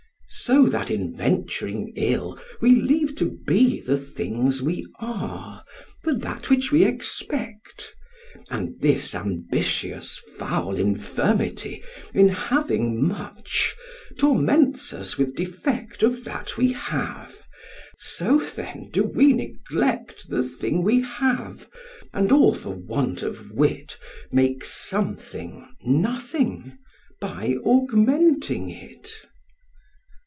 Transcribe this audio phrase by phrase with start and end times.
[0.33, 5.63] So that in venturing ill we leave to be The things we are
[6.03, 7.93] for that which we expect;
[8.49, 11.83] And this ambitious foul infirmity,
[12.13, 13.75] In having much,
[14.17, 17.43] torments us with defect Of that we have:
[17.99, 21.69] so then we do neglect The thing we have;
[22.13, 23.97] and, all for want of wit,
[24.31, 26.77] Make something nothing
[27.19, 29.11] by augmenting it.